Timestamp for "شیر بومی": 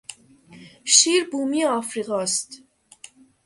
0.93-1.63